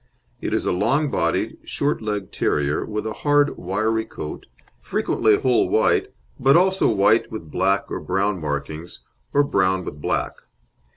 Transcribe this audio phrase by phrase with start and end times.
[0.41, 4.47] It is a long bodied, short legged terrier, with a hard, wiry coat,
[4.79, 6.07] frequently whole white,
[6.39, 9.01] but also white with black or brown markings
[9.31, 10.33] or brown with black.